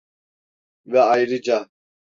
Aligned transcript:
Ve 0.85 0.99
ayrıca… 1.01 1.69